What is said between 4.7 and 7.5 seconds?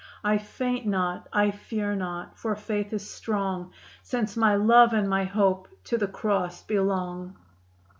and my hope to the Cross belong."